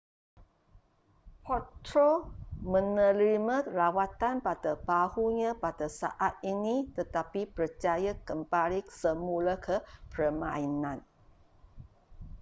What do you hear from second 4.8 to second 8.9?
bahunya pada saat ini tetapi berjaya kembali